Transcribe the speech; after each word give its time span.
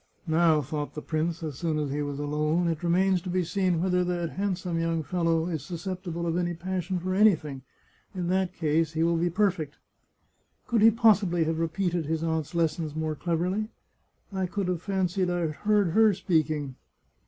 "Now," 0.27 0.61
thought 0.63 0.95
the 0.95 1.01
prince, 1.03 1.43
as 1.43 1.59
soon 1.59 1.77
as 1.77 1.91
he 1.91 2.01
was 2.01 2.17
alone," 2.17 2.67
it 2.67 2.81
remains 2.81 3.21
to 3.21 3.29
be 3.29 3.43
seen 3.43 3.83
whether 3.83 4.03
that 4.03 4.31
handsome 4.31 4.79
young 4.79 5.03
fel 5.03 5.25
low 5.25 5.45
is 5.45 5.63
susceptible 5.63 6.25
of 6.25 6.35
any 6.37 6.55
passion 6.55 6.97
for 6.99 7.13
anything; 7.13 7.61
in 8.15 8.27
that 8.29 8.51
case 8.55 8.93
he 8.93 9.03
will 9.03 9.17
be 9.17 9.29
perfect. 9.29 9.77
Could 10.65 10.81
he 10.81 10.89
possibly 10.89 11.43
have 11.43 11.59
repeated 11.59 12.07
his 12.07 12.23
aunt's 12.23 12.55
lessons 12.55 12.95
more 12.95 13.13
cleverly? 13.13 13.69
I 14.33 14.47
could 14.47 14.67
have 14.69 14.81
fancied 14.81 15.29
I 15.29 15.45
heard 15.49 15.89
her 15.89 16.15
speaking! 16.15 16.77